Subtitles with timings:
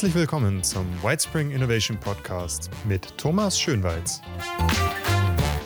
[0.00, 4.22] Herzlich willkommen zum Whitespring Innovation Podcast mit Thomas Schönweiz.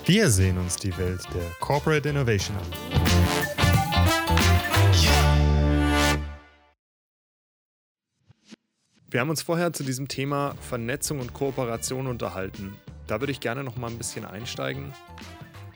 [0.06, 2.64] Wir sehen uns die Welt der Corporate Innovation an.
[9.08, 12.76] Wir haben uns vorher zu diesem Thema Vernetzung und Kooperation unterhalten.
[13.06, 14.92] Da würde ich gerne noch mal ein bisschen einsteigen.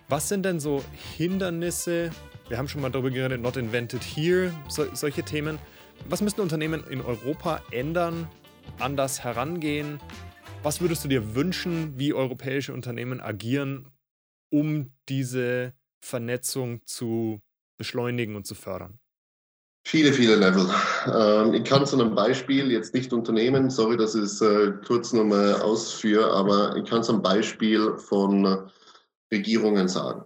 [0.08, 0.82] Was sind denn so
[1.16, 2.10] Hindernisse?
[2.48, 5.60] Wir haben schon mal darüber geredet, not invented here, so, solche Themen.
[6.08, 8.26] Was müssen Unternehmen in Europa ändern,
[8.80, 10.00] anders herangehen?
[10.62, 13.88] Was würdest du dir wünschen, wie europäische Unternehmen agieren,
[14.50, 17.40] um diese Vernetzung zu
[17.76, 18.98] beschleunigen und zu fördern?
[19.86, 20.68] Viele, viele Level.
[21.06, 25.12] Ähm, ich kann zu einem Beispiel jetzt nicht Unternehmen, sorry, dass ich es äh, kurz
[25.12, 28.68] nochmal ausführe, aber ich kann zum Beispiel von
[29.32, 30.24] Regierungen sagen.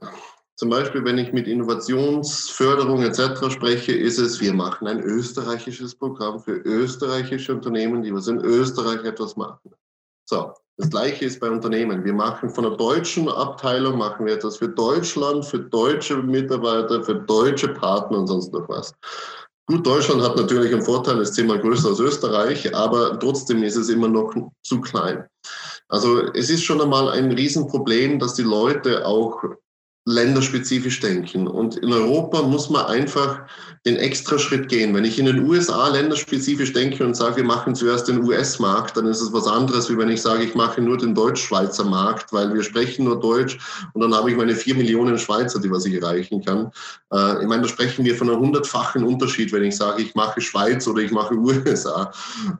[0.62, 3.50] Zum Beispiel, wenn ich mit Innovationsförderung etc.
[3.50, 9.04] spreche, ist es, wir machen ein österreichisches Programm für österreichische Unternehmen, die was in Österreich
[9.04, 9.72] etwas machen.
[10.24, 12.04] So, das gleiche ist bei Unternehmen.
[12.04, 17.16] Wir machen von der deutschen Abteilung machen wir etwas für Deutschland, für deutsche Mitarbeiter, für
[17.16, 18.94] deutsche Partner und sonst noch was.
[19.66, 23.88] Gut, Deutschland hat natürlich einen Vorteil, ist zehnmal größer als Österreich, aber trotzdem ist es
[23.88, 25.26] immer noch zu klein.
[25.88, 29.42] Also es ist schon einmal ein Riesenproblem, dass die Leute auch
[30.04, 31.46] länderspezifisch denken.
[31.46, 33.42] Und in Europa muss man einfach
[33.86, 34.94] den extra Schritt gehen.
[34.94, 39.06] Wenn ich in den USA länderspezifisch denke und sage, wir machen zuerst den US-Markt, dann
[39.06, 42.52] ist es was anderes, wie wenn ich sage, ich mache nur den Deutsch-Schweizer Markt, weil
[42.52, 43.58] wir sprechen nur Deutsch
[43.92, 46.72] und dann habe ich meine vier Millionen Schweizer, die was ich erreichen kann.
[47.12, 50.40] Äh, ich meine, da sprechen wir von einem hundertfachen Unterschied, wenn ich sage, ich mache
[50.40, 52.12] Schweiz oder ich mache USA.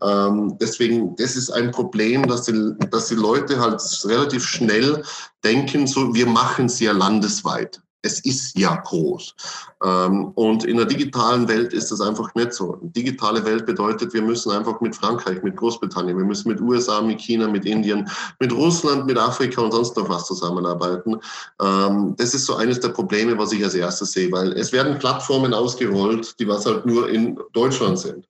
[0.02, 5.02] Ähm, deswegen, das ist ein Problem, dass die, dass die Leute halt relativ schnell
[5.44, 9.34] denken, so, wir machen es ja landesweit es ist ja groß.
[9.84, 12.76] Ähm, und in der digitalen Welt ist das einfach nicht so.
[12.82, 17.20] Digitale Welt bedeutet, wir müssen einfach mit Frankreich, mit Großbritannien, wir müssen mit USA, mit
[17.20, 21.16] China, mit Indien, mit Russland, mit Afrika und sonst noch was zusammenarbeiten.
[21.60, 24.98] Ähm, das ist so eines der Probleme, was ich als erstes sehe, weil es werden
[24.98, 28.26] Plattformen ausgerollt, die was halt nur in Deutschland sind.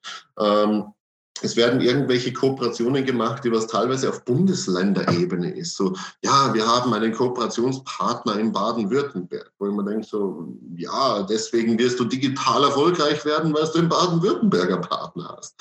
[1.43, 5.77] Es werden irgendwelche Kooperationen gemacht, die was teilweise auf Bundesländerebene ist.
[5.77, 11.99] So, ja, wir haben einen Kooperationspartner in Baden-Württemberg, wo man denkt so, ja, deswegen wirst
[12.01, 15.57] du digital erfolgreich werden, weil du einen Baden-Württemberger Partner hast.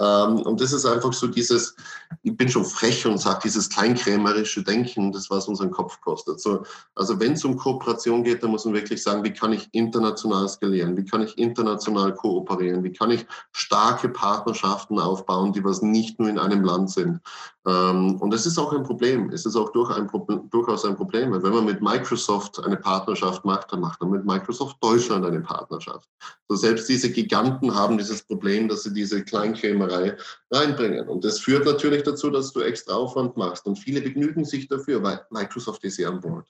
[0.00, 1.74] Ähm, und das ist einfach so dieses,
[2.22, 6.40] ich bin schon frech und sage dieses kleinkrämerische Denken, das was unseren Kopf kostet.
[6.40, 6.62] So,
[6.94, 10.48] also wenn es um Kooperation geht, dann muss man wirklich sagen, wie kann ich international
[10.48, 15.82] skalieren, wie kann ich international kooperieren, wie kann ich starke Partnerschaften auf aufbauen, die was
[15.82, 17.20] nicht nur in einem Land sind.
[17.68, 19.30] Ähm, und es ist auch ein Problem.
[19.30, 20.08] Es ist auch durch ein
[20.50, 21.30] durchaus ein Problem.
[21.42, 26.08] Wenn man mit Microsoft eine Partnerschaft macht, dann macht man mit Microsoft Deutschland eine Partnerschaft.
[26.48, 30.16] So selbst diese Giganten haben dieses Problem, dass sie diese Kleinkrämerei
[30.50, 31.06] reinbringen.
[31.08, 33.66] Und das führt natürlich dazu, dass du extra Aufwand machst.
[33.66, 36.46] Und viele begnügen sich dafür, weil Microsoft ist ja an Bord.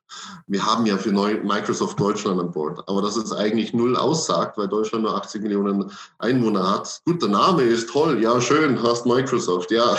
[0.47, 2.81] Wir haben ja für Microsoft Deutschland an Bord.
[2.89, 7.03] Aber dass es eigentlich null aussagt, weil Deutschland nur 80 Millionen Einwohner hat.
[7.05, 8.23] Gut, der Name ist toll.
[8.23, 9.73] Ja, schön, hast Microsoft.
[9.73, 9.97] Ja,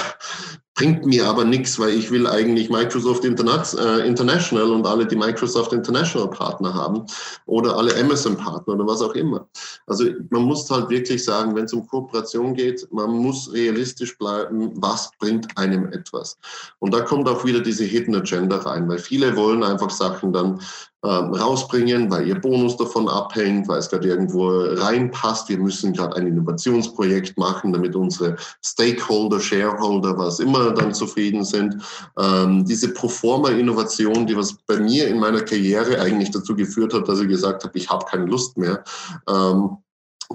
[0.79, 5.73] bringt mir aber nichts, weil ich will eigentlich Microsoft äh, International und alle, die Microsoft
[5.73, 7.05] International Partner haben
[7.47, 9.45] oder alle Amazon Partner oder was auch immer.
[9.87, 14.71] Also man muss halt wirklich sagen, wenn es um Kooperation geht, man muss realistisch bleiben,
[14.81, 16.37] was bringt einem etwas.
[16.79, 20.61] Und da kommt auch wieder diese Hidden Agenda rein, weil viele wollen einfach Sachen dann
[21.05, 25.47] ähm, rausbringen, weil ihr Bonus davon abhängt, weil es gerade irgendwo reinpasst.
[25.47, 31.81] Wir müssen gerade ein Innovationsprojekt machen, damit unsere Stakeholder, Shareholder, was immer dann zufrieden sind.
[32.17, 37.21] Ähm, diese Proforma-Innovation, die was bei mir in meiner Karriere eigentlich dazu geführt hat, dass
[37.21, 38.83] ich gesagt habe, ich habe keine Lust mehr,
[39.29, 39.77] ähm,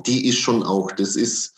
[0.07, 1.55] die ist schon auch, das ist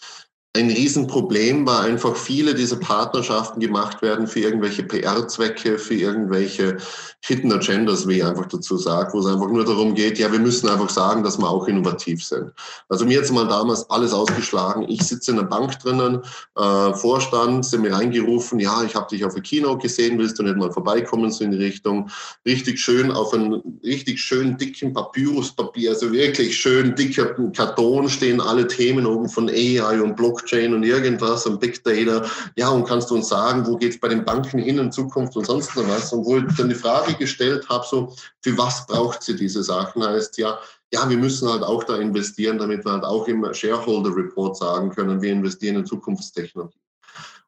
[0.57, 6.79] ein Riesenproblem, weil einfach viele dieser Partnerschaften gemacht werden für irgendwelche PR-Zwecke, für irgendwelche
[7.21, 10.39] Hidden Agendas, wie ich einfach dazu sage, wo es einfach nur darum geht, ja, wir
[10.39, 12.53] müssen einfach sagen, dass wir auch innovativ sind.
[12.89, 14.87] Also mir jetzt mal damals alles ausgeschlagen.
[14.89, 16.23] Ich sitze in der Bank drinnen,
[16.57, 20.45] äh, Vorstand, sind mir reingerufen, ja, ich habe dich auf der Kino gesehen, willst du
[20.45, 22.09] nicht mal vorbeikommen, so in die Richtung.
[22.45, 28.69] Richtig schön auf einem richtig schön dicken Papyruspapier, also wirklich schön dicker Karton stehen alle
[28.69, 32.25] Themen oben von AI und Blockchain und irgendwas und Big Data.
[32.57, 35.37] Ja, und kannst du uns sagen, wo geht es bei den Banken hin in Zukunft
[35.37, 36.13] und sonst noch was?
[36.13, 40.05] Und wo ich dann die Frage gestellt habe, so, für was braucht sie diese Sachen?
[40.05, 40.59] Heißt ja,
[40.93, 44.91] ja, wir müssen halt auch da investieren, damit wir halt auch im Shareholder Report sagen
[44.91, 46.86] können, wir investieren in Zukunftstechnologie.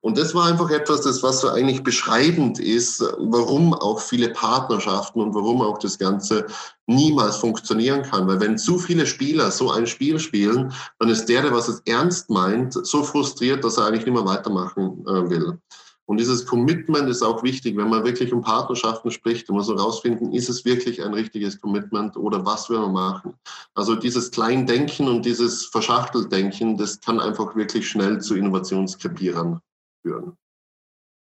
[0.00, 5.20] Und das war einfach etwas, das was so eigentlich beschreibend ist, warum auch viele Partnerschaften
[5.20, 6.46] und warum auch das Ganze
[6.86, 8.28] niemals funktionieren kann.
[8.28, 11.82] Weil wenn zu viele Spieler so ein Spiel spielen, dann ist der, der was es
[11.84, 15.58] ernst meint, so frustriert, dass er eigentlich nicht mehr weitermachen äh, will.
[16.06, 20.32] Und dieses Commitment ist auch wichtig, wenn man wirklich um Partnerschaften spricht, muss man herausfinden,
[20.32, 23.34] ist es wirklich ein richtiges Commitment oder was will man machen.
[23.74, 29.60] Also dieses Kleindenken und dieses Verschachteldenken, das kann einfach wirklich schnell zu Innovationskrepieren
[30.08, 30.37] führen.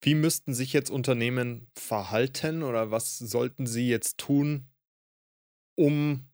[0.01, 4.67] Wie müssten sich jetzt Unternehmen verhalten oder was sollten sie jetzt tun,
[5.75, 6.27] um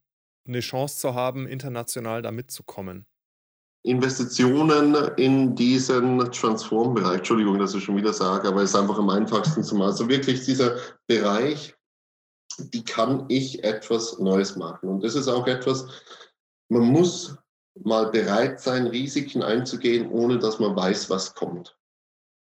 [0.48, 3.06] eine Chance zu haben, international da mitzukommen?
[3.84, 9.10] Investitionen in diesen Transform-Bereich, Entschuldigung, dass ich schon wieder sage, aber es ist einfach am
[9.10, 9.92] einfachsten zu machen.
[9.92, 10.78] Also wirklich dieser
[11.08, 11.76] Bereich,
[12.60, 14.90] die kann ich etwas Neues machen.
[14.90, 15.88] Und das ist auch etwas,
[16.70, 17.38] man muss
[17.84, 21.76] mal bereit sein, Risiken einzugehen, ohne dass man weiß, was kommt.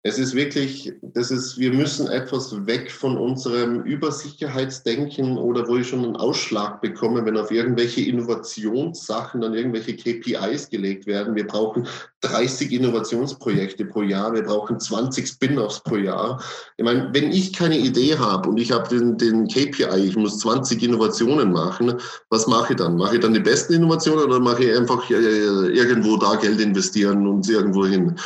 [0.06, 5.88] Es ist wirklich, das ist, wir müssen etwas weg von unserem Übersicherheitsdenken oder wo ich
[5.88, 11.34] schon einen Ausschlag bekomme, wenn auf irgendwelche Innovationssachen dann irgendwelche KPIs gelegt werden.
[11.34, 11.88] Wir brauchen
[12.20, 16.42] 30 Innovationsprojekte pro Jahr, wir brauchen 20 Spin-offs pro Jahr.
[16.76, 20.38] Ich meine, wenn ich keine Idee habe und ich habe den, den KPI, ich muss
[20.40, 21.94] 20 Innovationen machen,
[22.28, 22.96] was mache ich dann?
[22.96, 27.26] Mache ich dann die besten Innovationen oder mache ich einfach äh, irgendwo da Geld investieren
[27.26, 28.16] und irgendwo hin?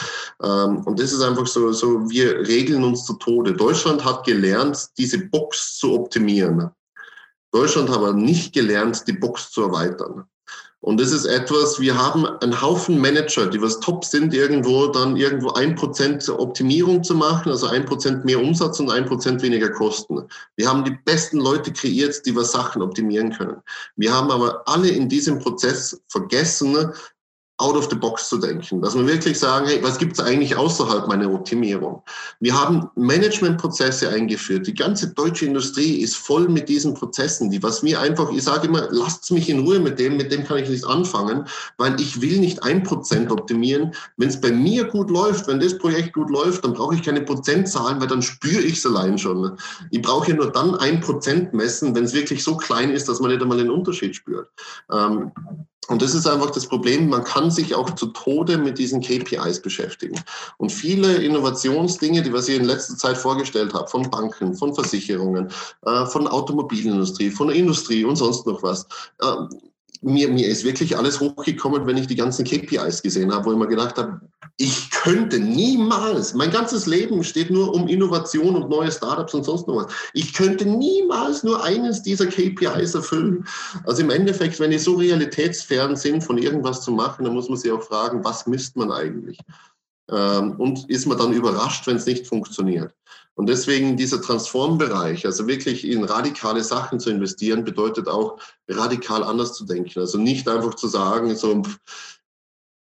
[0.42, 3.52] Ähm, und das ist einfach so, so, wir regeln uns zu Tode.
[3.52, 6.70] Deutschland hat gelernt, diese Box zu optimieren.
[7.52, 10.24] Deutschland hat aber nicht gelernt, die Box zu erweitern.
[10.80, 15.16] Und das ist etwas, wir haben einen Haufen Manager, die was top sind, irgendwo dann
[15.16, 19.70] irgendwo ein Prozent Optimierung zu machen, also ein Prozent mehr Umsatz und ein Prozent weniger
[19.70, 20.22] Kosten.
[20.54, 23.56] Wir haben die besten Leute kreiert, die was Sachen optimieren können.
[23.96, 26.92] Wir haben aber alle in diesem Prozess vergessen,
[27.58, 30.56] out of the box zu denken, dass wir wirklich sagen, hey, was gibt es eigentlich
[30.56, 32.02] außerhalb meiner Optimierung?
[32.40, 34.66] Wir haben Managementprozesse eingeführt.
[34.66, 38.68] Die ganze deutsche Industrie ist voll mit diesen Prozessen, die was mir einfach, ich sage
[38.68, 41.46] immer, lasst mich in Ruhe mit dem, mit dem kann ich nicht anfangen,
[41.78, 43.92] weil ich will nicht ein Prozent optimieren.
[44.16, 47.22] Wenn es bei mir gut läuft, wenn das Projekt gut läuft, dann brauche ich keine
[47.22, 49.58] Prozentzahlen, weil dann spüre ich es allein schon.
[49.90, 53.18] Ich brauche ja nur dann ein Prozent messen, wenn es wirklich so klein ist, dass
[53.18, 54.48] man nicht einmal den Unterschied spürt.
[54.92, 55.32] Ähm,
[55.88, 59.60] und das ist einfach das Problem, man kann sich auch zu Tode mit diesen KPIs
[59.60, 60.22] beschäftigen.
[60.58, 65.50] Und viele Innovationsdinge, die was ich in letzter Zeit vorgestellt habe, von Banken, von Versicherungen,
[65.86, 68.86] äh, von Automobilindustrie, von der Industrie und sonst noch was,
[69.20, 69.32] äh,
[70.00, 73.58] mir, mir ist wirklich alles hochgekommen, wenn ich die ganzen KPIs gesehen habe, wo ich
[73.58, 74.20] mir gedacht habe,
[74.56, 79.68] ich könnte niemals, mein ganzes Leben steht nur um Innovation und neue Startups und sonst
[79.68, 79.92] noch was.
[80.14, 83.46] Ich könnte niemals nur eines dieser KPIs erfüllen.
[83.84, 87.58] Also im Endeffekt, wenn die so realitätsfern sind, von irgendwas zu machen, dann muss man
[87.58, 89.38] sich auch fragen, was misst man eigentlich?
[90.10, 92.92] Ähm, und ist man dann überrascht, wenn es nicht funktioniert?
[93.38, 99.52] Und deswegen dieser Transformbereich, also wirklich in radikale Sachen zu investieren, bedeutet auch radikal anders
[99.52, 100.00] zu denken.
[100.00, 101.62] Also nicht einfach zu sagen, so,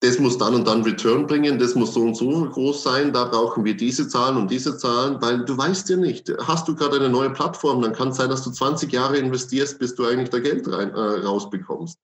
[0.03, 3.23] das muss dann und dann Return bringen, das muss so und so groß sein, da
[3.23, 6.97] brauchen wir diese Zahlen und diese Zahlen, weil du weißt ja nicht, hast du gerade
[6.97, 10.29] eine neue Plattform, dann kann es sein, dass du 20 Jahre investierst, bis du eigentlich
[10.29, 11.97] da Geld rein, äh, rausbekommst.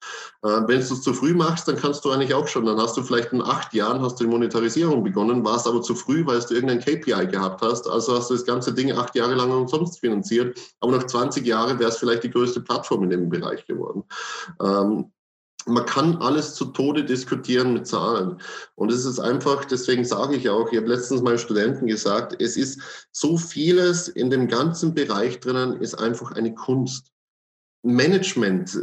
[0.44, 2.96] Äh, Wenn du es zu früh machst, dann kannst du eigentlich auch schon, dann hast
[2.96, 6.40] du vielleicht in acht Jahren hast du die Monetarisierung begonnen, warst aber zu früh, weil
[6.40, 10.00] du irgendein KPI gehabt hast, also hast du das ganze Ding acht Jahre lang umsonst
[10.00, 14.06] finanziert, aber nach 20 Jahren wäre es vielleicht die größte Plattform in dem Bereich geworden.
[14.64, 15.12] Ähm,
[15.66, 18.42] man kann alles zu Tode diskutieren mit Zahlen.
[18.76, 22.58] Und es ist einfach, deswegen sage ich auch, ich habe letztens meinen Studenten gesagt, es
[22.58, 27.12] ist so vieles in dem ganzen Bereich drinnen, ist einfach eine Kunst.
[27.84, 28.78] Management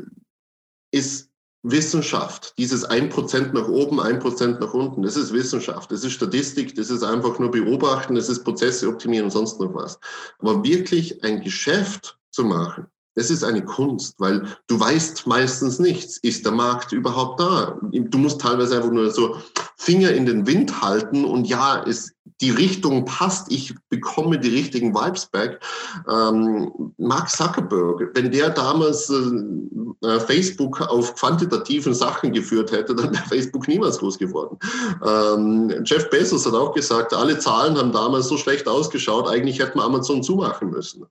[0.92, 1.30] ist
[1.62, 2.54] Wissenschaft.
[2.58, 6.76] Dieses ein Prozent nach oben, ein Prozent nach unten, das ist Wissenschaft, das ist Statistik,
[6.76, 9.98] das ist einfach nur beobachten, das ist Prozesse optimieren und sonst noch was.
[10.38, 16.18] Aber wirklich ein Geschäft zu machen, das ist eine Kunst, weil du weißt meistens nichts.
[16.18, 17.78] Ist der Markt überhaupt da?
[17.90, 19.36] Du musst teilweise einfach nur so
[19.78, 23.50] Finger in den Wind halten und ja, es, die Richtung passt.
[23.50, 25.60] Ich bekomme die richtigen Vibes back.
[26.08, 33.14] Ähm, Mark Zuckerberg, wenn der damals äh, äh Facebook auf quantitativen Sachen geführt hätte, dann
[33.14, 34.58] wäre Facebook niemals groß geworden.
[35.02, 39.78] Ähm, Jeff Bezos hat auch gesagt, alle Zahlen haben damals so schlecht ausgeschaut, eigentlich hätten
[39.78, 41.06] wir Amazon zumachen müssen.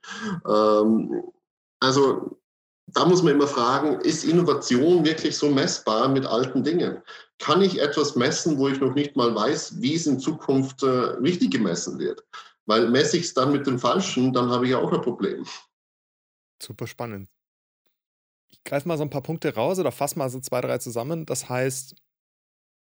[0.48, 1.24] Ähm,
[1.80, 2.40] also
[2.88, 7.02] da muss man immer fragen, ist Innovation wirklich so messbar mit alten Dingen?
[7.40, 10.88] Kann ich etwas messen, wo ich noch nicht mal weiß, wie es in Zukunft äh,
[10.88, 12.24] richtig gemessen wird?
[12.66, 15.46] Weil messe ich es dann mit dem Falschen, dann habe ich ja auch ein Problem.
[16.62, 17.30] Super spannend.
[18.50, 21.26] Ich greife mal so ein paar Punkte raus oder fasse mal so zwei, drei zusammen.
[21.26, 21.96] Das heißt,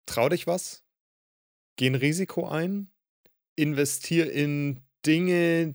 [0.07, 0.85] trau dich was,
[1.77, 2.93] geh ein Risiko ein,
[3.57, 5.75] investiere in Dinge,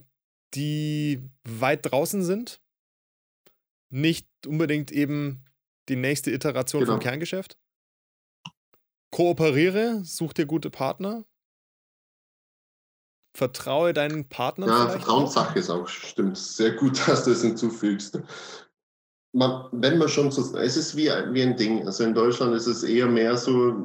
[0.54, 2.62] die weit draußen sind.
[3.90, 5.46] Nicht unbedingt eben
[5.90, 6.94] die nächste Iteration genau.
[6.94, 7.58] vom Kerngeschäft.
[9.12, 11.26] Kooperiere, such dir gute Partner.
[13.34, 14.68] Vertraue deinen Partner.
[14.68, 16.38] Ja, Vertrauenssache ist auch, stimmt.
[16.38, 18.20] Sehr gut, dass du es hinzufügst.
[19.38, 21.86] Man, wenn man schon so, es ist wie, wie ein Ding.
[21.86, 23.76] Also in Deutschland ist es eher mehr so,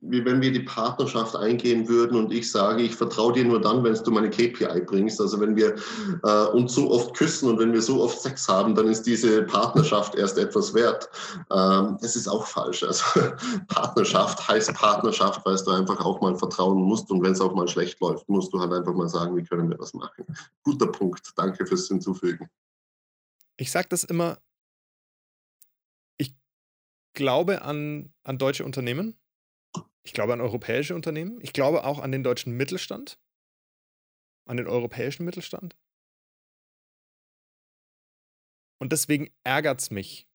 [0.00, 3.84] wie wenn wir die Partnerschaft eingehen würden und ich sage, ich vertraue dir nur dann,
[3.84, 5.20] wenn du meine KPI bringst.
[5.20, 5.76] Also wenn wir
[6.24, 9.42] äh, uns so oft küssen und wenn wir so oft Sex haben, dann ist diese
[9.42, 11.10] Partnerschaft erst etwas wert.
[11.50, 12.82] Ähm, es ist auch falsch.
[12.82, 13.04] Also
[13.68, 17.68] Partnerschaft heißt Partnerschaft, weil du einfach auch mal vertrauen musst und wenn es auch mal
[17.68, 20.24] schlecht läuft, musst du halt einfach mal sagen, wie können wir das machen.
[20.62, 21.32] Guter Punkt.
[21.36, 22.48] Danke fürs Hinzufügen.
[23.58, 24.38] Ich sage das immer,
[27.12, 29.18] glaube an, an deutsche Unternehmen
[30.04, 31.38] ich glaube an europäische Unternehmen.
[31.42, 33.18] Ich glaube auch an den deutschen Mittelstand.
[34.46, 35.76] An den europäischen Mittelstand.
[38.80, 40.26] Und deswegen ärgert es mich.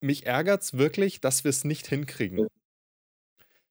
[0.00, 2.48] Mich ärgert es wirklich, dass wir es nicht hinkriegen.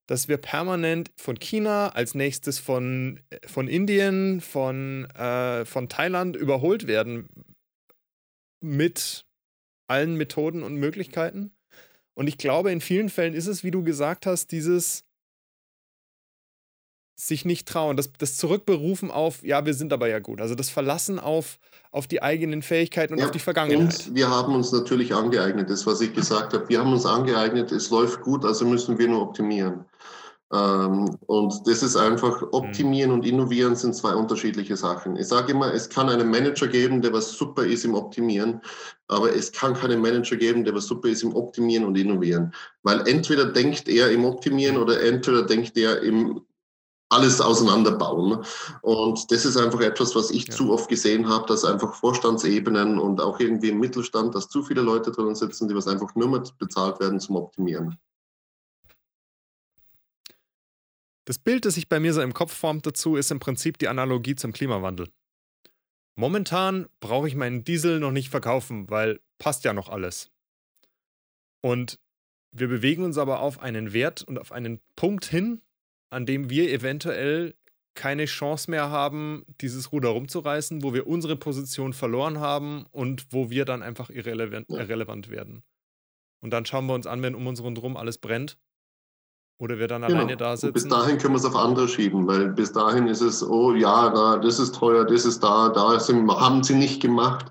[0.06, 6.38] Dass wir permanent von China, als nächstes von, äh, von Indien, von, äh, von Thailand
[6.38, 7.27] überholt werden
[8.62, 9.25] mit
[9.88, 11.57] allen Methoden und Möglichkeiten.
[12.18, 15.04] Und ich glaube, in vielen Fällen ist es, wie du gesagt hast, dieses
[17.16, 20.42] sich nicht trauen, das, das Zurückberufen auf, ja, wir sind aber ja gut.
[20.42, 21.60] Also das Verlassen auf,
[21.92, 24.08] auf die eigenen Fähigkeiten und ja, auf die Vergangenheit.
[24.08, 26.68] Und wir haben uns natürlich angeeignet, das, was ich gesagt habe.
[26.70, 29.86] Wir haben uns angeeignet, es läuft gut, also müssen wir nur optimieren.
[30.54, 35.18] Ähm, und das ist einfach, optimieren und innovieren sind zwei unterschiedliche Sachen.
[35.18, 38.62] Ich sage immer, es kann einen Manager geben, der was super ist im Optimieren,
[39.08, 42.54] aber es kann keinen Manager geben, der was super ist im Optimieren und Innovieren.
[42.84, 46.42] Weil entweder denkt er im Optimieren oder entweder denkt er im
[47.10, 48.44] alles auseinanderbauen.
[48.82, 50.54] Und das ist einfach etwas, was ich ja.
[50.54, 54.82] zu oft gesehen habe, dass einfach Vorstandsebenen und auch irgendwie im Mittelstand, dass zu viele
[54.82, 57.98] Leute drin sitzen, die was einfach nur mit bezahlt werden zum Optimieren.
[61.28, 63.90] Das Bild, das sich bei mir so im Kopf formt dazu, ist im Prinzip die
[63.90, 65.10] Analogie zum Klimawandel.
[66.16, 70.32] Momentan brauche ich meinen Diesel noch nicht verkaufen, weil passt ja noch alles.
[71.62, 72.00] Und
[72.56, 75.62] wir bewegen uns aber auf einen Wert und auf einen Punkt hin,
[76.10, 77.56] an dem wir eventuell
[77.94, 83.50] keine Chance mehr haben, dieses Ruder rumzureißen, wo wir unsere Position verloren haben und wo
[83.50, 85.66] wir dann einfach irrelevant, irrelevant werden.
[86.40, 88.58] Und dann schauen wir uns an, wenn um uns rundherum alles brennt
[89.60, 90.20] oder wir dann genau.
[90.20, 90.74] alleine da sitzen.
[90.74, 94.12] bis dahin können wir es auf andere schieben, weil bis dahin ist es, oh ja,
[94.14, 97.48] na, das ist teuer, das ist da, da sind, haben sie nicht gemacht.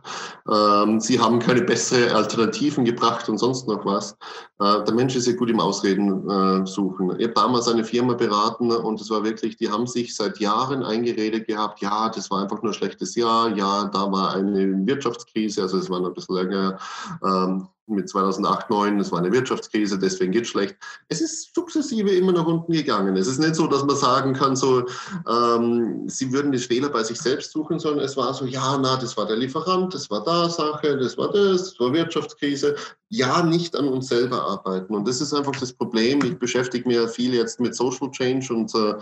[0.49, 4.17] Ähm, sie haben keine bessere Alternativen gebracht und sonst noch was.
[4.61, 7.11] Äh, der Mensch ist ja gut im Ausreden äh, suchen.
[7.19, 10.85] Ich habe damals eine Firma beraten und es war wirklich, die haben sich seit Jahren
[10.85, 15.63] eingeredet gehabt, ja, das war einfach nur ein schlechtes Jahr, ja, da war eine Wirtschaftskrise,
[15.63, 16.79] also es war noch ein bisschen länger.
[17.25, 20.77] Ähm, mit 2008, 2009, es war eine Wirtschaftskrise, deswegen geht es schlecht.
[21.09, 23.17] Es ist sukzessive immer nach unten gegangen.
[23.17, 24.85] Es ist nicht so, dass man sagen kann, so,
[25.29, 28.97] ähm, sie würden die Fehler bei sich selbst suchen, sondern es war so, ja, na,
[28.97, 32.77] das war der Lieferant, das war da Sache, das war das, das war Wirtschaftskrise.
[33.09, 34.95] Ja, nicht an uns selber arbeiten.
[34.95, 36.25] Und das ist einfach das Problem.
[36.25, 38.95] Ich beschäftige mich ja viel jetzt mit Social Change und äh,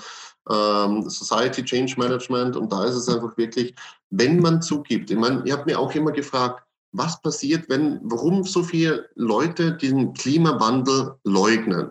[0.51, 2.57] ähm, Society Change Management.
[2.57, 3.75] Und da ist es einfach wirklich,
[4.11, 6.65] wenn man zugibt, ich meine, ich habe mir auch immer gefragt,
[6.95, 11.91] was passiert, wenn, warum so viele Leute den Klimawandel leugnen.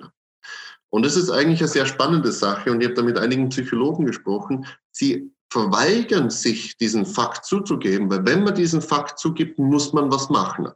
[0.90, 4.06] Und das ist eigentlich eine sehr spannende Sache und ich habe da mit einigen Psychologen
[4.06, 4.66] gesprochen.
[4.92, 10.30] Sie verweigern sich, diesen Fakt zuzugeben, weil wenn man diesen Fakt zugibt, muss man was
[10.30, 10.70] machen.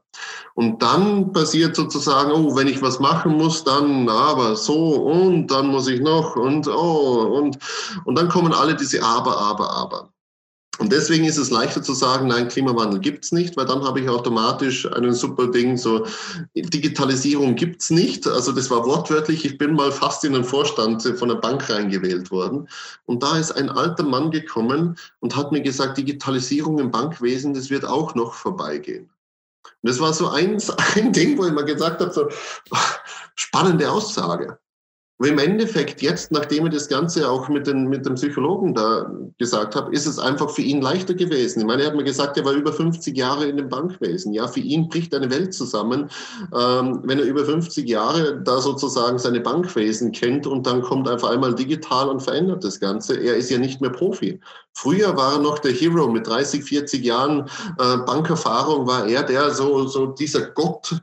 [0.53, 5.67] Und dann passiert sozusagen, oh, wenn ich was machen muss, dann aber so und dann
[5.67, 7.57] muss ich noch und oh und
[8.05, 10.09] und dann kommen alle diese aber, aber, aber.
[10.79, 14.09] Und deswegen ist es leichter zu sagen, nein, Klimawandel gibt's nicht, weil dann habe ich
[14.09, 16.05] automatisch einen super Ding, so
[16.55, 18.27] Digitalisierung gibt's nicht.
[18.27, 22.29] Also das war wortwörtlich, ich bin mal fast in den Vorstand von der Bank reingewählt
[22.29, 22.69] worden.
[23.05, 27.69] Und da ist ein alter Mann gekommen und hat mir gesagt, Digitalisierung im Bankwesen, das
[27.69, 29.09] wird auch noch vorbeigehen.
[29.81, 30.61] Und das war so ein,
[30.95, 32.29] ein Ding, wo ich mal gesagt habe, so
[33.35, 34.59] spannende Aussage.
[35.19, 39.11] Aber im Endeffekt jetzt, nachdem ich das Ganze auch mit, den, mit dem Psychologen da
[39.39, 41.59] gesagt habe, ist es einfach für ihn leichter gewesen.
[41.61, 44.31] Ich meine, er hat mir gesagt, er war über 50 Jahre in dem Bankwesen.
[44.33, 46.11] Ja, für ihn bricht eine Welt zusammen,
[46.55, 51.31] ähm, wenn er über 50 Jahre da sozusagen seine Bankwesen kennt und dann kommt einfach
[51.31, 53.15] einmal digital und verändert das Ganze.
[53.15, 54.39] Er ist ja nicht mehr Profi.
[54.73, 59.49] Früher war er noch der Hero mit 30, 40 Jahren äh, Bankerfahrung, war er der
[59.49, 60.95] so, so dieser Gott,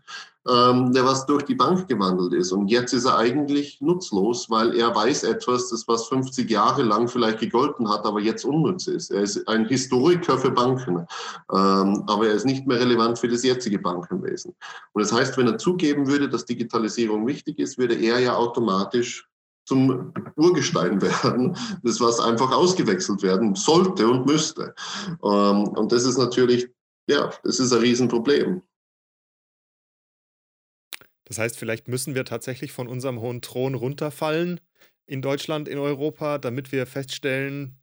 [0.49, 2.53] ähm, der was durch die Bank gewandelt ist.
[2.53, 7.09] Und jetzt ist er eigentlich nutzlos, weil er weiß etwas, das was 50 Jahre lang
[7.09, 9.11] vielleicht gegolten hat, aber jetzt unnütz ist.
[9.11, 11.07] Er ist ein Historiker für Banken,
[11.53, 14.55] ähm, aber er ist nicht mehr relevant für das jetzige Bankenwesen.
[14.93, 19.27] Und das heißt, wenn er zugeben würde, dass Digitalisierung wichtig ist, würde er ja automatisch
[19.67, 24.75] zum Urgestein werden, das was einfach ausgewechselt werden sollte und müsste.
[25.23, 26.69] Ähm, und das ist natürlich,
[27.09, 28.63] ja, das ist ein Riesenproblem.
[31.25, 34.61] Das heißt, vielleicht müssen wir tatsächlich von unserem hohen Thron runterfallen
[35.07, 37.79] in Deutschland, in Europa, damit wir feststellen,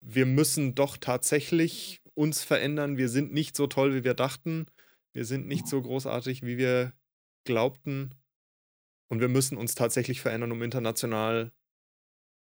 [0.00, 2.96] wir müssen doch tatsächlich uns verändern.
[2.96, 4.66] Wir sind nicht so toll, wie wir dachten.
[5.12, 6.92] Wir sind nicht so großartig, wie wir
[7.44, 8.14] glaubten.
[9.08, 11.52] Und wir müssen uns tatsächlich verändern, um international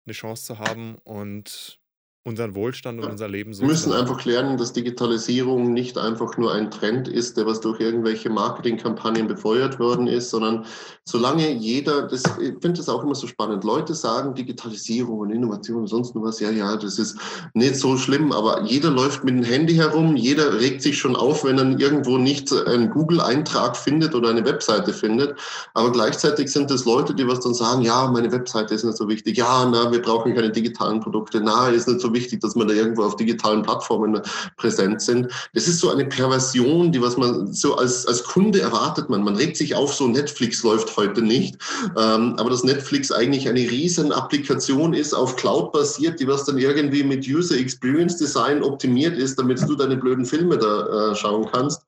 [0.06, 1.80] eine Chance zu haben und
[2.26, 3.62] unseren Wohlstand und unser Leben so.
[3.62, 7.78] Wir müssen einfach lernen, dass Digitalisierung nicht einfach nur ein Trend ist, der was durch
[7.78, 10.66] irgendwelche Marketingkampagnen befeuert worden ist, sondern
[11.04, 15.83] solange jeder, das, ich finde das auch immer so spannend, Leute sagen Digitalisierung und Innovation
[15.83, 17.16] und sonst noch was, ja, ja, das ist
[17.54, 21.45] nicht so schlimm, aber jeder läuft mit dem Handy herum, jeder regt sich schon auf,
[21.45, 25.38] wenn er irgendwo nicht einen Google-Eintrag findet oder eine Webseite findet,
[25.75, 29.09] aber gleichzeitig sind es Leute, die was dann sagen, ja, meine Webseite ist nicht so
[29.09, 32.56] wichtig, ja, na, wir brauchen keine digitalen Produkte, na, ist nicht so wichtig, wichtig, dass
[32.56, 34.20] wir da irgendwo auf digitalen Plattformen
[34.56, 35.28] präsent sind.
[35.54, 39.23] Das ist so eine Perversion, die was man so als, als Kunde erwartet man.
[39.23, 41.56] Man regt sich auf, so Netflix läuft heute nicht.
[41.96, 46.58] Ähm, aber dass Netflix eigentlich eine riesen Applikation ist, auf Cloud basiert, die was dann
[46.58, 51.46] irgendwie mit User Experience Design optimiert ist, damit du deine blöden Filme da äh, schauen
[51.52, 51.82] kannst.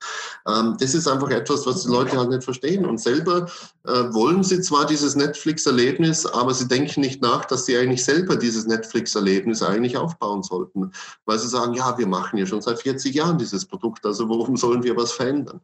[0.46, 2.84] Ähm, das ist einfach etwas, was die Leute halt nicht verstehen.
[2.84, 3.46] Und selber
[3.86, 8.36] äh, wollen sie zwar dieses Netflix-Erlebnis, aber sie denken nicht nach, dass sie eigentlich selber
[8.36, 10.92] dieses Netflix-Erlebnis eigentlich aufbauen aufbauen sollten,
[11.24, 14.56] weil sie sagen, ja, wir machen ja schon seit 40 Jahren dieses Produkt, also warum
[14.56, 15.60] sollen wir was verändern?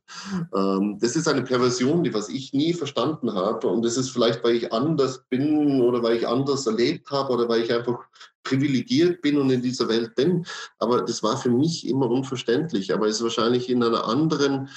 [0.55, 4.43] Ähm, das ist eine Perversion, die was ich nie verstanden habe und das ist vielleicht,
[4.45, 7.99] weil ich anders bin oder weil ich anders erlebt habe oder weil ich einfach
[8.45, 10.45] privilegiert bin und in dieser Welt bin.
[10.79, 12.93] Aber das war für mich immer unverständlich.
[12.93, 14.69] Aber es ist wahrscheinlich in einer anderen,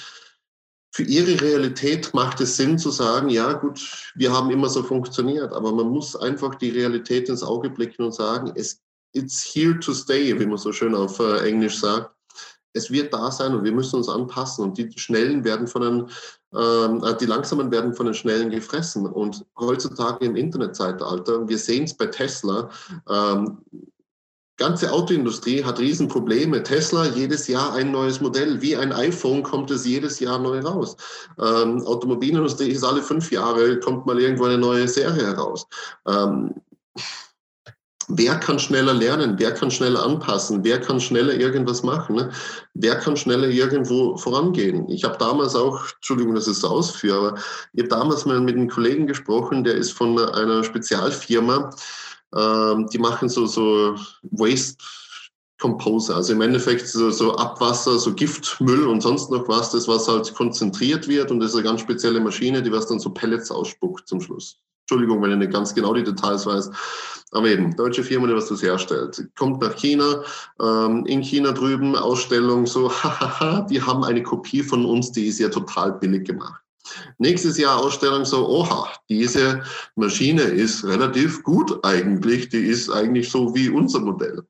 [0.90, 5.52] für ihre Realität macht es Sinn zu sagen, ja gut, wir haben immer so funktioniert.
[5.52, 8.80] Aber man muss einfach die Realität ins Auge blicken und sagen, es
[9.12, 12.10] it's here to stay, wie man so schön auf äh, Englisch sagt.
[12.74, 16.06] Es wird da sein und wir müssen uns anpassen und die Schnellen werden von den,
[16.54, 19.06] ähm, äh, die Langsamen werden von den Schnellen gefressen.
[19.06, 22.70] Und heutzutage im Internetzeitalter, wir sehen es bei Tesla,
[23.08, 23.58] ähm,
[24.58, 26.62] ganze Autoindustrie hat Riesenprobleme.
[26.62, 28.60] Tesla jedes Jahr ein neues Modell.
[28.60, 30.96] Wie ein iPhone kommt es jedes Jahr neu raus.
[31.38, 35.66] Ähm, Automobilindustrie ist alle fünf Jahre, kommt mal irgendwo eine neue Serie heraus.
[36.06, 36.54] Ähm,
[38.08, 42.30] wer kann schneller lernen, wer kann schneller anpassen, wer kann schneller irgendwas machen, ne?
[42.74, 44.88] wer kann schneller irgendwo vorangehen.
[44.88, 47.38] Ich habe damals auch, Entschuldigung, dass ich es ausführe, aber
[47.74, 51.70] ich habe damals mal mit einem Kollegen gesprochen, der ist von einer Spezialfirma,
[52.34, 54.82] ähm, die machen so, so Waste
[55.58, 60.06] Composer, also im Endeffekt so, so, Abwasser, so Giftmüll und sonst noch was, das was
[60.06, 63.50] halt konzentriert wird und das ist eine ganz spezielle Maschine, die was dann so Pellets
[63.50, 64.60] ausspuckt zum Schluss.
[64.88, 66.70] Entschuldigung, wenn ich nicht ganz genau die Details weiß.
[67.32, 69.22] Aber eben, deutsche Firma, die was das herstellt.
[69.36, 70.22] Kommt nach China,
[70.62, 75.40] ähm, in China drüben, Ausstellung, so, hahaha, die haben eine Kopie von uns, die ist
[75.40, 76.62] ja total billig gemacht.
[77.18, 79.62] Nächstes Jahr Ausstellung so, oha, diese
[79.96, 84.42] Maschine ist relativ gut eigentlich, die ist eigentlich so wie unser Modell.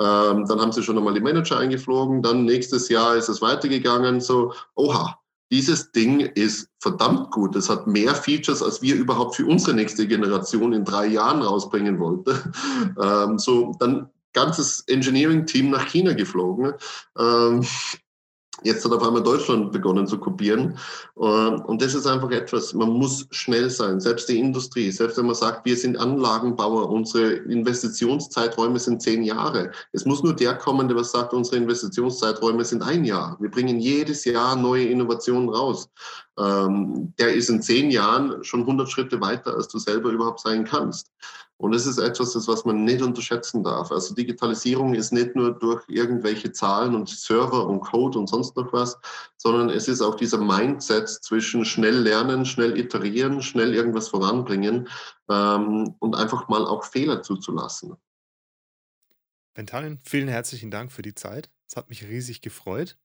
[0.00, 4.20] Ähm, dann haben sie schon einmal die Manager eingeflogen, dann nächstes Jahr ist es weitergegangen,
[4.20, 5.16] so, oha,
[5.50, 7.54] dieses Ding ist verdammt gut.
[7.56, 11.98] Es hat mehr Features, als wir überhaupt für unsere nächste Generation in drei Jahren rausbringen
[11.98, 12.52] wollten.
[13.00, 16.74] Ähm, so, dann ganzes Engineering-Team nach China geflogen.
[17.18, 17.66] Ähm,
[18.62, 20.78] Jetzt hat auf einmal Deutschland begonnen zu kopieren.
[21.20, 24.00] Ähm, und das ist einfach etwas, man muss schnell sein.
[24.00, 29.72] Selbst die Industrie, selbst wenn man sagt, wir sind Anlagenbauer, unsere Investitionszeiträume sind zehn Jahre.
[29.92, 33.36] Es muss nur der kommen, der was sagt, unsere Investitionszeiträume sind ein Jahr.
[33.40, 35.90] Wir bringen jedes Jahr neue Innovationen raus.
[36.38, 40.64] Ähm, der ist in zehn Jahren schon 100 Schritte weiter, als du selber überhaupt sein
[40.64, 41.10] kannst.
[41.58, 43.90] Und das ist etwas, das, was man nicht unterschätzen darf.
[43.90, 48.72] Also Digitalisierung ist nicht nur durch irgendwelche Zahlen und Server und Code und sonst noch
[48.74, 48.98] was,
[49.38, 54.88] sondern es ist auch dieser Mindset zwischen schnell lernen, schnell iterieren, schnell irgendwas voranbringen
[55.30, 57.96] ähm, und einfach mal auch Fehler zuzulassen.
[59.54, 61.48] Bentalin, vielen herzlichen Dank für die Zeit.
[61.66, 62.98] Es hat mich riesig gefreut.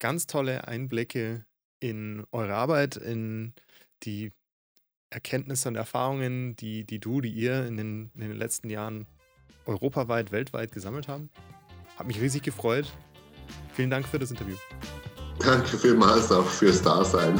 [0.00, 1.46] Ganz tolle Einblicke
[1.78, 3.54] in eure Arbeit, in
[4.02, 4.32] die
[5.10, 9.06] Erkenntnisse und Erfahrungen, die, die du, die ihr in den, in den letzten Jahren
[9.66, 11.30] europaweit, weltweit gesammelt haben.
[11.96, 12.92] Hat mich riesig gefreut.
[13.74, 14.56] Vielen Dank für das Interview.
[15.38, 17.38] Danke vielmals auch fürs Dasein.